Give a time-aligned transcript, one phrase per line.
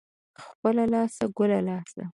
[0.45, 2.03] خپله لاسه، گله لاسه.